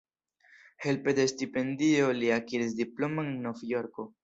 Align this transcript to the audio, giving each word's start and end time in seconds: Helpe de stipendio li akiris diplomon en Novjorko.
Helpe 0.85 1.13
de 1.19 1.25
stipendio 1.33 2.09
li 2.23 2.33
akiris 2.39 2.75
diplomon 2.83 3.31
en 3.35 3.39
Novjorko. 3.47 4.11